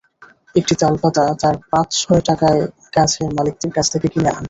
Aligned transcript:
একটি 0.55 0.73
তালপাতা 0.81 1.23
তারা 1.41 1.59
পাঁচ-ছয় 1.71 2.21
টাকায় 2.27 2.61
গাছের 2.93 3.29
মালিকদের 3.37 3.71
কাছ 3.73 3.85
থেকে 3.93 4.07
কিনে 4.07 4.27
আনেন। 4.27 4.39